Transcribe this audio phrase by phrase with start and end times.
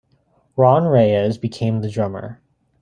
[0.55, 2.41] Ron Reyes became the drummer.